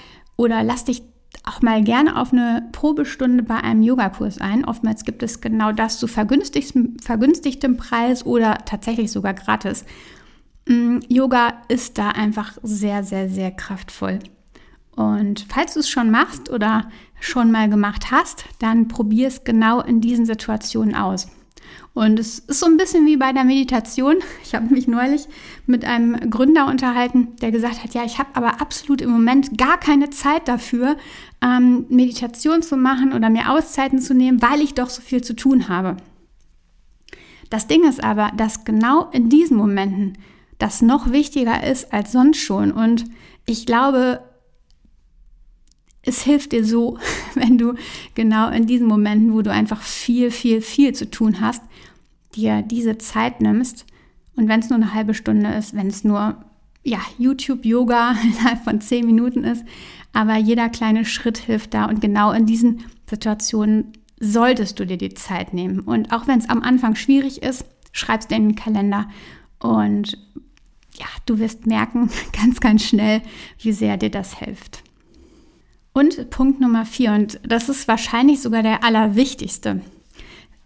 oder 0.43 0.65
lass 0.65 0.85
dich 0.85 1.03
auch 1.45 1.63
mal 1.63 1.83
gerne 1.83 2.21
auf 2.21 2.33
eine 2.33 2.69
Probestunde 2.73 3.45
bei 3.45 3.57
einem 3.57 3.83
Yogakurs 3.83 4.39
ein. 4.39 4.65
Oftmals 4.65 5.05
gibt 5.05 5.23
es 5.23 5.41
genau 5.41 5.73
das 5.73 5.99
zu 5.99 6.09
vergünstigtem, 6.09 7.77
Preis 7.77 8.27
oder 8.27 8.59
tatsächlich 8.67 9.13
sogar 9.13 9.35
gratis. 9.35 9.85
Mm, 10.69 10.99
Yoga 11.09 11.63
ist 11.69 11.97
da 11.97 12.11
einfach 12.11 12.59
sehr, 12.63 13.05
sehr, 13.05 13.29
sehr 13.29 13.53
kraftvoll. 13.53 14.19
Und 14.95 15.47
falls 15.49 15.75
du 15.75 15.81
es 15.81 15.89
schon 15.89 16.11
machst 16.11 16.51
oder 16.51 16.91
schon 17.21 17.53
mal 17.53 17.69
gemacht 17.69 18.11
hast, 18.11 18.45
dann 18.59 18.89
probier 18.89 19.29
es 19.29 19.45
genau 19.45 19.81
in 19.81 20.01
diesen 20.01 20.27
Situationen 20.27 20.95
aus. 20.97 21.29
Und 21.95 22.19
es 22.19 22.38
ist 22.38 22.61
so 22.61 22.67
ein 22.67 22.76
bisschen 22.76 23.07
wie 23.07 23.17
bei 23.17 23.33
der 23.33 23.45
Meditation. 23.45 24.17
Ich 24.45 24.55
habe 24.55 24.73
mich 24.73 24.87
neulich 24.87 25.29
mit 25.67 25.85
einem 25.85 26.31
Gründer 26.31 26.67
unterhalten, 26.67 27.37
der 27.41 27.50
gesagt 27.50 27.83
hat, 27.83 27.95
ja, 27.95 28.05
ich 28.05 28.19
habe 28.19 28.31
aber 28.35 28.61
absolut 28.61 29.00
im 29.00 29.11
Moment 29.11 29.57
gar 29.57 29.79
keine 29.79 30.11
Zeit 30.11 30.47
dafür, 30.47 30.97
ähm, 31.41 31.87
Meditation 31.88 32.62
zu 32.62 32.76
machen 32.76 33.12
oder 33.12 33.31
mir 33.31 33.50
Auszeiten 33.50 33.99
zu 33.99 34.14
nehmen, 34.14 34.43
weil 34.43 34.61
ich 34.61 34.75
doch 34.75 34.91
so 34.91 35.00
viel 35.00 35.23
zu 35.23 35.35
tun 35.35 35.69
habe. 35.69 35.97
Das 37.49 37.67
Ding 37.67 37.85
ist 37.85 38.02
aber, 38.02 38.31
dass 38.37 38.64
genau 38.64 39.11
in 39.12 39.29
diesen 39.29 39.57
Momenten 39.57 40.19
das 40.59 40.81
noch 40.81 41.12
wichtiger 41.12 41.67
ist 41.67 41.93
als 41.93 42.12
sonst 42.12 42.38
schon. 42.38 42.73
Und 42.73 43.05
ich 43.47 43.67
glaube, 43.67 44.21
es 46.03 46.23
hilft 46.23 46.53
dir 46.53 46.65
so, 46.65 46.99
wenn 47.35 47.59
du 47.59 47.75
genau 48.15 48.51
in 48.51 48.67
diesen 48.67 48.87
Momenten, 48.87 49.33
wo 49.33 49.43
du 49.43 49.51
einfach 49.53 49.83
viel, 49.83 50.31
viel, 50.31 50.61
viel 50.61 50.95
zu 50.95 51.11
tun 51.11 51.41
hast, 51.41 51.63
dir 52.35 52.63
diese 52.63 52.99
Zeit 52.99 53.41
nimmst. 53.41 53.87
Und 54.37 54.49
wenn 54.49 54.61
es 54.61 54.71
nur 54.71 54.79
eine 54.79 54.95
halbe 54.95 55.15
Stunde 55.15 55.53
ist, 55.53 55.75
wenn 55.75 55.89
es 55.89 56.05
nur 56.05 56.37
ja, 56.85 56.99
YouTube-Yoga 57.19 58.17
innerhalb 58.23 58.65
von 58.65 58.81
zehn 58.81 59.07
Minuten 59.07 59.45
ist, 59.45 59.65
aber 60.13 60.37
jeder 60.37 60.69
kleine 60.69 61.05
Schritt 61.05 61.39
hilft 61.39 61.75
da. 61.75 61.87
Und 61.87 62.01
genau 62.01 62.33
in 62.33 62.47
diesen 62.47 62.85
Situationen 63.09 63.93
solltest 64.21 64.79
du 64.79 64.87
dir 64.87 64.99
die 64.99 65.15
Zeit 65.15 65.53
nehmen. 65.53 65.81
Und 65.81 66.13
auch 66.13 66.27
wenn 66.27 66.39
es 66.39 66.49
am 66.49 66.63
Anfang 66.63 66.95
schwierig 66.95 67.43
ist, 67.43 67.65
schreibst 67.93 68.31
du 68.31 68.35
in 68.35 68.51
den 68.51 68.57
Kalender 68.57 69.09
und 69.59 70.19
ja, 70.99 71.07
du 71.27 71.39
wirst 71.39 71.67
merken 71.67 72.11
ganz, 72.33 72.61
ganz 72.61 72.85
schnell, 72.85 73.23
wie 73.59 73.73
sehr 73.73 73.97
dir 73.97 74.11
das 74.11 74.39
hilft. 74.39 74.82
Und 75.93 76.31
Punkt 76.31 76.61
Nummer 76.61 76.87
vier, 76.87 77.13
und 77.13 77.39
das 77.47 77.69
ist 77.69 77.87
wahrscheinlich 77.87 78.41
sogar 78.41 78.63
der 78.63 78.83
allerwichtigste. 78.83 79.83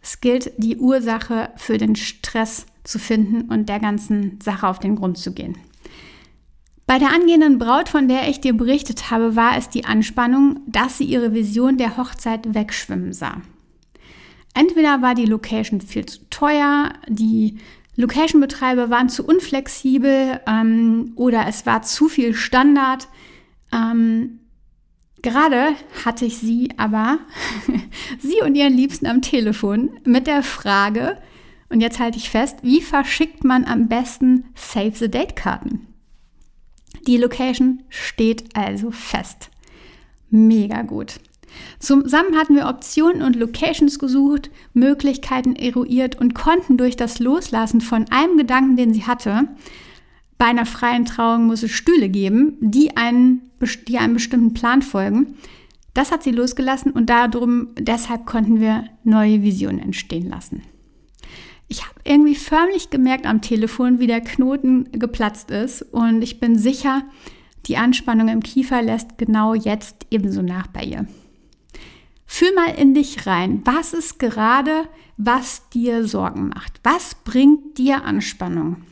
Es 0.00 0.20
gilt, 0.20 0.52
die 0.56 0.76
Ursache 0.76 1.50
für 1.56 1.78
den 1.78 1.96
Stress 1.96 2.66
zu 2.84 3.00
finden 3.00 3.52
und 3.52 3.68
der 3.68 3.80
ganzen 3.80 4.38
Sache 4.40 4.68
auf 4.68 4.78
den 4.78 4.94
Grund 4.94 5.18
zu 5.18 5.34
gehen. 5.34 5.58
Bei 6.86 7.00
der 7.00 7.12
angehenden 7.12 7.58
Braut, 7.58 7.88
von 7.88 8.06
der 8.06 8.28
ich 8.28 8.40
dir 8.40 8.52
berichtet 8.52 9.10
habe, 9.10 9.34
war 9.34 9.56
es 9.56 9.68
die 9.68 9.84
Anspannung, 9.84 10.60
dass 10.68 10.98
sie 10.98 11.04
ihre 11.04 11.34
Vision 11.34 11.78
der 11.78 11.96
Hochzeit 11.96 12.54
wegschwimmen 12.54 13.12
sah. 13.12 13.42
Entweder 14.54 15.02
war 15.02 15.16
die 15.16 15.26
Location 15.26 15.80
viel 15.80 16.06
zu 16.06 16.20
teuer, 16.30 16.92
die 17.08 17.58
Location-Betreiber 17.96 18.88
waren 18.90 19.08
zu 19.08 19.26
unflexibel 19.26 20.40
ähm, 20.46 21.12
oder 21.16 21.46
es 21.48 21.66
war 21.66 21.82
zu 21.82 22.08
viel 22.08 22.34
Standard. 22.34 23.08
Ähm, 23.72 24.38
Gerade 25.26 25.74
hatte 26.04 26.24
ich 26.24 26.38
sie 26.38 26.68
aber, 26.76 27.18
sie 28.20 28.42
und 28.44 28.54
ihren 28.54 28.76
Liebsten 28.76 29.06
am 29.06 29.22
Telefon 29.22 29.90
mit 30.04 30.28
der 30.28 30.44
Frage, 30.44 31.20
und 31.68 31.80
jetzt 31.80 31.98
halte 31.98 32.16
ich 32.16 32.30
fest, 32.30 32.58
wie 32.62 32.80
verschickt 32.80 33.42
man 33.42 33.64
am 33.64 33.88
besten 33.88 34.44
Save 34.54 34.92
the 34.94 35.10
Date 35.10 35.34
Karten? 35.34 35.88
Die 37.08 37.16
Location 37.16 37.82
steht 37.88 38.56
also 38.56 38.92
fest. 38.92 39.50
Mega 40.30 40.82
gut. 40.82 41.18
Zusammen 41.80 42.36
hatten 42.36 42.54
wir 42.54 42.68
Optionen 42.68 43.22
und 43.22 43.34
Locations 43.34 43.98
gesucht, 43.98 44.50
Möglichkeiten 44.74 45.56
eruiert 45.56 46.20
und 46.20 46.36
konnten 46.36 46.76
durch 46.76 46.94
das 46.94 47.18
Loslassen 47.18 47.80
von 47.80 48.04
einem 48.10 48.36
Gedanken, 48.36 48.76
den 48.76 48.94
sie 48.94 49.06
hatte, 49.08 49.48
bei 50.38 50.46
einer 50.46 50.66
freien 50.66 51.04
Trauung 51.04 51.46
muss 51.46 51.62
es 51.62 51.70
Stühle 51.70 52.08
geben, 52.08 52.56
die, 52.60 52.96
einen, 52.96 53.50
die 53.88 53.98
einem 53.98 54.14
bestimmten 54.14 54.54
Plan 54.54 54.82
folgen. 54.82 55.34
Das 55.94 56.12
hat 56.12 56.22
sie 56.22 56.30
losgelassen 56.32 56.92
und 56.92 57.08
darum, 57.08 57.68
deshalb 57.78 58.26
konnten 58.26 58.60
wir 58.60 58.84
neue 59.02 59.42
Visionen 59.42 59.78
entstehen 59.78 60.28
lassen. 60.28 60.62
Ich 61.68 61.84
habe 61.84 61.98
irgendwie 62.04 62.34
förmlich 62.34 62.90
gemerkt 62.90 63.26
am 63.26 63.40
Telefon, 63.40 63.98
wie 63.98 64.06
der 64.06 64.20
Knoten 64.20 64.88
geplatzt 64.92 65.50
ist 65.50 65.82
und 65.82 66.22
ich 66.22 66.38
bin 66.38 66.58
sicher, 66.58 67.02
die 67.66 67.76
Anspannung 67.76 68.28
im 68.28 68.42
Kiefer 68.42 68.82
lässt 68.82 69.18
genau 69.18 69.54
jetzt 69.54 70.06
ebenso 70.10 70.42
nach 70.42 70.68
bei 70.68 70.84
ihr. 70.84 71.06
Fühl 72.26 72.54
mal 72.54 72.74
in 72.76 72.94
dich 72.94 73.26
rein. 73.26 73.62
Was 73.64 73.94
ist 73.94 74.18
gerade, 74.18 74.88
was 75.16 75.68
dir 75.70 76.06
Sorgen 76.06 76.48
macht? 76.48 76.80
Was 76.82 77.16
bringt 77.24 77.78
dir 77.78 78.04
Anspannung? 78.04 78.82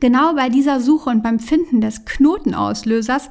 Genau 0.00 0.34
bei 0.34 0.48
dieser 0.48 0.80
Suche 0.80 1.10
und 1.10 1.22
beim 1.22 1.38
Finden 1.38 1.80
des 1.80 2.04
Knotenauslösers 2.04 3.30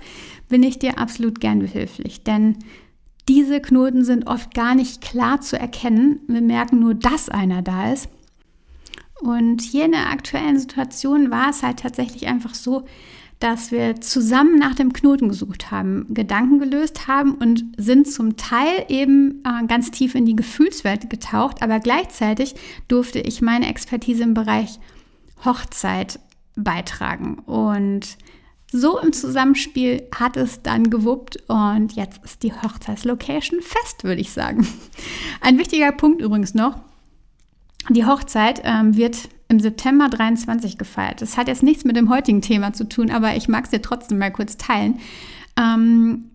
bin 0.49 0.63
ich 0.63 0.79
dir 0.79 0.97
absolut 0.97 1.39
gern 1.39 1.59
behilflich, 1.59 2.23
denn 2.23 2.57
diese 3.27 3.59
Knoten 3.59 4.03
sind 4.03 4.27
oft 4.27 4.53
gar 4.53 4.75
nicht 4.75 5.01
klar 5.01 5.41
zu 5.41 5.59
erkennen. 5.59 6.19
Wir 6.27 6.41
merken 6.41 6.79
nur, 6.79 6.93
dass 6.93 7.29
einer 7.29 7.61
da 7.61 7.91
ist. 7.91 8.07
Und 9.21 9.61
hier 9.61 9.85
in 9.85 9.93
der 9.93 10.11
aktuellen 10.11 10.59
Situation 10.59 11.31
war 11.31 11.49
es 11.49 11.63
halt 11.63 11.79
tatsächlich 11.79 12.27
einfach 12.27 12.53
so, 12.53 12.85
dass 13.39 13.71
wir 13.71 13.99
zusammen 13.99 14.57
nach 14.57 14.75
dem 14.75 14.93
Knoten 14.93 15.29
gesucht 15.29 15.71
haben, 15.71 16.13
Gedanken 16.13 16.59
gelöst 16.59 17.07
haben 17.07 17.35
und 17.35 17.65
sind 17.77 18.07
zum 18.07 18.37
Teil 18.37 18.85
eben 18.87 19.43
äh, 19.43 19.65
ganz 19.67 19.91
tief 19.91 20.15
in 20.15 20.25
die 20.25 20.35
Gefühlswelt 20.35 21.09
getaucht, 21.09 21.61
aber 21.61 21.79
gleichzeitig 21.79 22.55
durfte 22.87 23.19
ich 23.19 23.41
meine 23.41 23.67
Expertise 23.67 24.23
im 24.23 24.33
Bereich 24.33 24.79
Hochzeit 25.43 26.19
beitragen 26.55 27.39
und 27.39 28.17
so 28.71 28.99
im 28.99 29.13
Zusammenspiel 29.13 30.03
hat 30.13 30.37
es 30.37 30.61
dann 30.61 30.89
gewuppt 30.89 31.37
und 31.47 31.93
jetzt 31.93 32.23
ist 32.23 32.43
die 32.43 32.53
Hochzeitslocation 32.53 33.61
fest, 33.61 34.03
würde 34.03 34.21
ich 34.21 34.31
sagen. 34.31 34.67
Ein 35.41 35.57
wichtiger 35.57 35.91
Punkt 35.91 36.21
übrigens 36.21 36.53
noch, 36.53 36.79
die 37.89 38.05
Hochzeit 38.05 38.61
ähm, 38.63 38.97
wird 38.97 39.29
im 39.47 39.59
September 39.59 40.09
23 40.09 40.77
gefeiert. 40.77 41.21
Das 41.21 41.37
hat 41.37 41.47
jetzt 41.47 41.63
nichts 41.63 41.85
mit 41.85 41.95
dem 41.95 42.09
heutigen 42.09 42.41
Thema 42.41 42.73
zu 42.73 42.89
tun, 42.89 43.11
aber 43.11 43.35
ich 43.35 43.47
mag 43.47 43.65
es 43.65 43.69
dir 43.69 43.81
trotzdem 43.81 44.17
mal 44.17 44.31
kurz 44.31 44.57
teilen. 44.57 44.99
Ähm, 45.57 46.31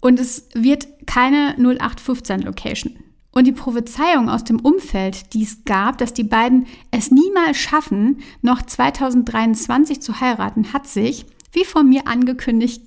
und 0.00 0.18
es 0.18 0.48
wird 0.54 1.06
keine 1.06 1.54
0815 1.58 2.42
Location. 2.42 2.96
Und 3.34 3.48
die 3.48 3.52
Prophezeiung 3.52 4.28
aus 4.30 4.44
dem 4.44 4.60
Umfeld, 4.60 5.34
die 5.34 5.42
es 5.42 5.64
gab, 5.64 5.98
dass 5.98 6.14
die 6.14 6.22
beiden 6.22 6.66
es 6.92 7.10
niemals 7.10 7.56
schaffen, 7.56 8.18
noch 8.42 8.62
2023 8.62 10.00
zu 10.00 10.20
heiraten, 10.20 10.72
hat 10.72 10.86
sich, 10.86 11.26
wie 11.52 11.64
von 11.64 11.88
mir 11.88 12.06
angekündigt, 12.06 12.82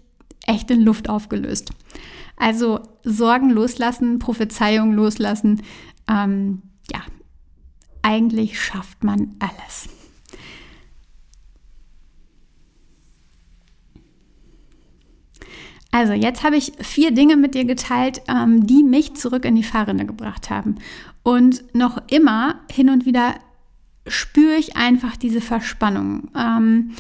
echt 0.46 0.72
in 0.72 0.82
Luft 0.82 1.10
aufgelöst. 1.10 1.72
Also 2.38 2.80
Sorgen 3.04 3.50
loslassen, 3.50 4.20
Prophezeiung 4.20 4.94
loslassen. 4.94 5.64
Ähm, 6.08 6.62
ja, 6.92 7.02
eigentlich 8.02 8.62
schafft 8.62 9.04
man 9.04 9.36
alles. 9.40 9.97
Also, 15.92 16.14
jetzt 16.14 16.44
habe 16.44 16.58
ich 16.58 16.74
vier 16.80 17.12
Dinge 17.12 17.38
mit 17.38 17.56
dir 17.56 17.66
geteilt, 17.66 18.22
ähm, 18.28 18.68
die 18.68 18.84
mich 18.84 19.16
zurück 19.16 19.46
in 19.46 19.56
die 19.56 19.64
Fahrrinne 19.64 20.06
gebracht 20.06 20.50
haben. 20.50 20.76
Und 21.24 21.64
noch 21.74 22.02
immer 22.10 22.56
hin 22.72 22.90
und 22.90 23.06
wieder 23.06 23.36
spüre 24.08 24.56
ich 24.56 24.76
einfach 24.76 25.18
diese 25.18 25.42
Verspannung. 25.42 26.30
Ähm, 26.36 26.92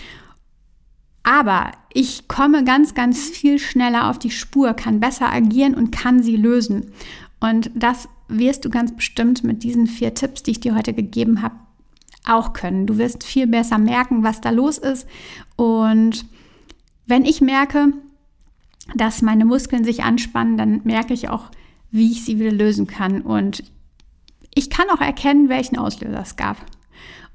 aber 1.23 1.71
ich 1.93 2.27
komme 2.27 2.63
ganz, 2.63 2.93
ganz 2.93 3.29
viel 3.29 3.59
schneller 3.59 4.09
auf 4.09 4.17
die 4.17 4.31
Spur, 4.31 4.73
kann 4.73 4.99
besser 4.99 5.31
agieren 5.31 5.75
und 5.75 5.91
kann 5.91 6.23
sie 6.23 6.37
lösen. 6.37 6.93
Und 7.39 7.69
das 7.75 8.07
wirst 8.29 8.65
du 8.65 8.69
ganz 8.69 8.95
bestimmt 8.95 9.43
mit 9.43 9.63
diesen 9.63 9.87
vier 9.87 10.13
Tipps, 10.13 10.43
die 10.43 10.51
ich 10.51 10.59
dir 10.59 10.75
heute 10.75 10.93
gegeben 10.93 11.41
habe, 11.41 11.55
auch 12.25 12.53
können. 12.53 12.87
Du 12.87 12.97
wirst 12.97 13.23
viel 13.23 13.47
besser 13.47 13.77
merken, 13.77 14.23
was 14.23 14.41
da 14.41 14.49
los 14.49 14.77
ist. 14.77 15.07
Und 15.55 16.25
wenn 17.05 17.25
ich 17.25 17.41
merke, 17.41 17.93
dass 18.95 19.21
meine 19.21 19.45
Muskeln 19.45 19.83
sich 19.83 20.03
anspannen, 20.03 20.57
dann 20.57 20.81
merke 20.83 21.13
ich 21.13 21.29
auch, 21.29 21.51
wie 21.91 22.11
ich 22.11 22.23
sie 22.23 22.39
wieder 22.39 22.51
lösen 22.51 22.87
kann. 22.87 23.21
Und 23.21 23.63
ich 24.53 24.69
kann 24.69 24.89
auch 24.89 25.01
erkennen, 25.01 25.49
welchen 25.49 25.77
Auslöser 25.77 26.21
es 26.21 26.35
gab. 26.35 26.57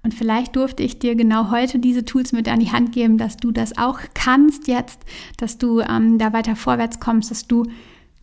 Und 0.03 0.15
vielleicht 0.15 0.57
durfte 0.57 0.83
ich 0.83 0.99
dir 0.99 1.15
genau 1.15 1.51
heute 1.51 1.79
diese 1.79 2.05
Tools 2.05 2.33
mit 2.33 2.49
an 2.49 2.59
die 2.59 2.73
Hand 2.73 2.93
geben, 2.93 3.19
dass 3.19 3.37
du 3.37 3.53
das 3.53 3.79
auch 3.79 4.01
kannst 4.15 4.67
jetzt, 4.67 5.01
dass 5.37 5.59
du 5.59 5.81
ähm, 5.81 6.19
da 6.19 6.33
weiter 6.33 6.57
vorwärts 6.57 6.99
kommst, 6.99 7.31
dass 7.31 7.47
du 7.47 7.67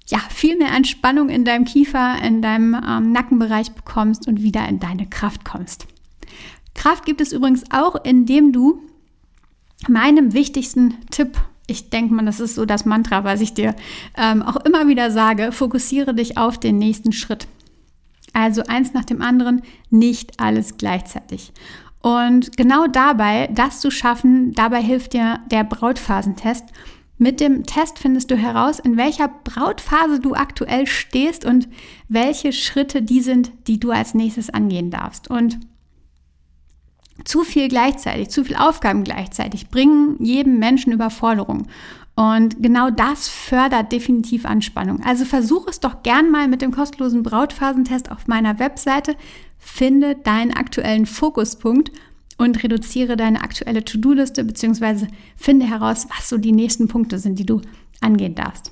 ja, 0.07 0.19
viel 0.29 0.57
mehr 0.57 0.71
Entspannung 0.73 1.29
in 1.29 1.45
deinem 1.45 1.65
Kiefer, 1.65 2.21
in 2.21 2.41
deinem 2.41 2.73
ähm, 2.73 3.11
Nackenbereich 3.11 3.71
bekommst 3.71 4.27
und 4.27 4.41
wieder 4.41 4.67
in 4.67 4.79
deine 4.79 5.07
Kraft 5.07 5.45
kommst. 5.45 5.85
Kraft 6.73 7.05
gibt 7.05 7.21
es 7.21 7.31
übrigens 7.31 7.63
auch, 7.71 8.03
indem 8.03 8.51
du 8.51 8.81
meinem 9.87 10.33
wichtigsten 10.33 10.95
Tipp, 11.11 11.37
ich 11.69 11.89
denke 11.89 12.13
mal, 12.13 12.25
das 12.25 12.39
ist 12.39 12.55
so 12.55 12.65
das 12.65 12.85
Mantra, 12.85 13.23
was 13.23 13.41
ich 13.41 13.53
dir 13.53 13.75
ähm, 14.17 14.41
auch 14.41 14.57
immer 14.57 14.87
wieder 14.87 15.11
sage, 15.11 15.51
fokussiere 15.51 16.13
dich 16.13 16.37
auf 16.37 16.57
den 16.57 16.77
nächsten 16.77 17.11
Schritt. 17.11 17.47
Also 18.33 18.63
eins 18.67 18.93
nach 18.93 19.05
dem 19.05 19.21
anderen, 19.21 19.61
nicht 19.89 20.39
alles 20.39 20.77
gleichzeitig. 20.77 21.51
Und 22.01 22.55
genau 22.55 22.87
dabei, 22.87 23.47
das 23.47 23.81
zu 23.81 23.91
schaffen, 23.91 24.53
dabei 24.53 24.81
hilft 24.81 25.13
dir 25.13 25.39
der 25.51 25.63
Brautphasentest. 25.63 26.65
Mit 27.17 27.41
dem 27.41 27.65
Test 27.65 27.99
findest 27.99 28.31
du 28.31 28.37
heraus, 28.37 28.79
in 28.79 28.95
welcher 28.95 29.27
Brautphase 29.27 30.21
du 30.21 30.35
aktuell 30.35 30.87
stehst 30.87 31.43
und 31.43 31.67
welche 32.07 32.53
Schritte 32.53 33.01
die 33.01 33.19
sind, 33.19 33.51
die 33.67 33.79
du 33.79 33.91
als 33.91 34.13
nächstes 34.13 34.49
angehen 34.49 34.89
darfst. 34.89 35.29
Und 35.29 35.59
zu 37.25 37.43
viel 37.43 37.67
gleichzeitig, 37.67 38.29
zu 38.29 38.43
viel 38.43 38.55
Aufgaben 38.55 39.03
gleichzeitig 39.03 39.69
bringen 39.69 40.15
jedem 40.19 40.59
Menschen 40.59 40.93
Überforderung. 40.93 41.67
Und 42.15 42.61
genau 42.61 42.89
das 42.89 43.29
fördert 43.29 43.91
definitiv 43.93 44.45
Anspannung. 44.45 45.01
Also 45.03 45.23
versuch 45.23 45.67
es 45.67 45.79
doch 45.79 46.03
gern 46.03 46.31
mal 46.31 46.47
mit 46.47 46.61
dem 46.61 46.71
kostenlosen 46.71 47.23
Brautphasentest 47.23 48.11
auf 48.11 48.27
meiner 48.27 48.59
Webseite. 48.59 49.15
Finde 49.57 50.15
deinen 50.15 50.53
aktuellen 50.53 51.05
Fokuspunkt 51.05 51.91
und 52.37 52.61
reduziere 52.63 53.15
deine 53.15 53.41
aktuelle 53.41 53.85
To-Do-Liste 53.85 54.43
bzw. 54.43 55.07
finde 55.35 55.65
heraus, 55.65 56.07
was 56.09 56.27
so 56.27 56.37
die 56.37 56.51
nächsten 56.51 56.87
Punkte 56.87 57.19
sind, 57.19 57.39
die 57.39 57.45
du 57.45 57.61
angehen 58.01 58.35
darfst. 58.35 58.71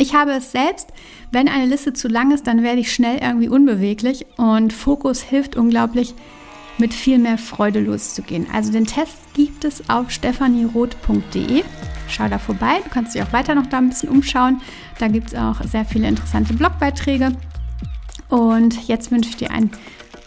Ich 0.00 0.14
habe 0.14 0.30
es 0.30 0.52
selbst, 0.52 0.90
wenn 1.32 1.48
eine 1.48 1.66
Liste 1.66 1.92
zu 1.92 2.06
lang 2.06 2.30
ist, 2.30 2.46
dann 2.46 2.62
werde 2.62 2.80
ich 2.80 2.92
schnell 2.92 3.18
irgendwie 3.20 3.48
unbeweglich 3.48 4.26
und 4.36 4.72
Fokus 4.72 5.22
hilft 5.22 5.56
unglaublich, 5.56 6.14
mit 6.78 6.94
viel 6.94 7.18
mehr 7.18 7.38
Freude 7.38 7.80
loszugehen. 7.80 8.46
Also 8.52 8.72
den 8.72 8.86
Test 8.86 9.16
gibt 9.34 9.64
es 9.64 9.88
auf 9.88 10.10
stephanieroth.de. 10.10 11.62
Schau 12.08 12.28
da 12.28 12.38
vorbei. 12.38 12.80
Du 12.84 12.90
kannst 12.90 13.14
dich 13.14 13.22
auch 13.22 13.32
weiter 13.32 13.54
noch 13.54 13.66
da 13.66 13.78
ein 13.78 13.88
bisschen 13.88 14.08
umschauen. 14.08 14.60
Da 14.98 15.08
gibt 15.08 15.28
es 15.28 15.34
auch 15.34 15.62
sehr 15.62 15.84
viele 15.84 16.08
interessante 16.08 16.54
Blogbeiträge. 16.54 17.32
Und 18.28 18.88
jetzt 18.88 19.10
wünsche 19.10 19.30
ich 19.30 19.36
dir 19.36 19.50
einen 19.50 19.70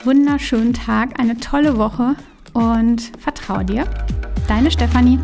wunderschönen 0.04 0.74
Tag, 0.74 1.20
eine 1.20 1.38
tolle 1.38 1.78
Woche 1.78 2.16
und 2.54 3.12
vertraue 3.20 3.66
dir. 3.66 3.86
Deine 4.48 4.72
Stefanie. 4.72 5.20